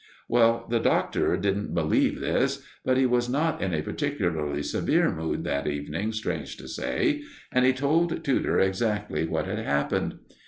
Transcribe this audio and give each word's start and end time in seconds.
Well, 0.27 0.65
the 0.67 0.79
Doctor 0.79 1.37
didn't 1.37 1.75
believe 1.75 2.21
this; 2.21 2.63
but 2.83 2.97
he 2.97 3.05
was 3.05 3.29
not 3.29 3.61
in 3.61 3.71
a 3.71 3.83
particularly 3.83 4.63
severe 4.63 5.11
mood 5.11 5.43
that 5.43 5.67
evening, 5.67 6.11
strange 6.11 6.57
to 6.57 6.67
say, 6.67 7.21
and 7.51 7.67
he 7.67 7.71
told 7.73 8.23
Tudor 8.23 8.59
exactly 8.59 9.27
what 9.27 9.45
had 9.45 9.59
happened. 9.59 10.15